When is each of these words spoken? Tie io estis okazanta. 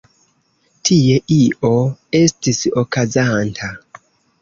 Tie 0.89 1.19
io 1.35 1.71
estis 2.23 2.65
okazanta. 2.85 3.75